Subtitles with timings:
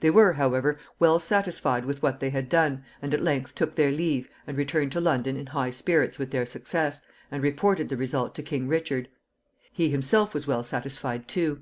[0.00, 3.90] They were, however, well satisfied with what they had done, and at length took their
[3.92, 8.34] leave, and returned to London in high spirits with their success, and reported the result
[8.36, 9.10] to King Richard.
[9.70, 11.60] He himself was well satisfied too.